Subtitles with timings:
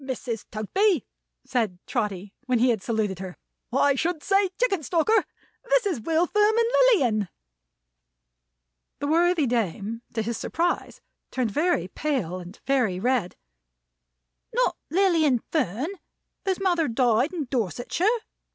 [0.03, 0.45] Mrs.
[0.49, 1.05] Tugby,"
[1.45, 3.37] said Trotty, when he had saluted her
[3.71, 5.25] "I should say Chickenstalker
[5.69, 7.29] this is William Fern and Lilian."
[8.97, 13.35] The worthy dame, to his surprise, turned very pale and very red.
[14.55, 15.89] "Not Lilian Fern,
[16.45, 18.07] whose mother died in Dorsetshire?"